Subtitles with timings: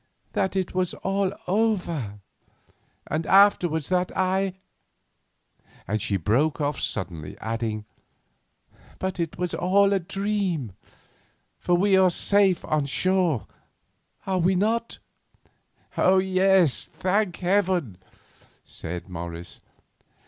[0.33, 2.21] "That it was all over;
[3.05, 4.55] and afterwards, that I——"
[5.87, 7.85] and she broke off suddenly, adding:
[8.97, 10.71] "But it was all a dream,
[11.59, 13.45] for we are safe on shore,
[14.25, 14.97] are we not?"
[15.95, 17.99] "Yes, thank Heaven!"
[18.65, 19.61] said Morris.